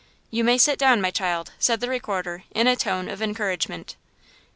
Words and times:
"You 0.31 0.43
may 0.43 0.57
sit 0.57 0.79
down, 0.79 0.99
my 0.99 1.11
child," 1.11 1.51
said 1.59 1.79
the 1.79 1.87
Recorder, 1.87 2.41
in 2.55 2.65
a 2.65 2.75
tone 2.75 3.07
of 3.07 3.21
encouragement. 3.21 3.95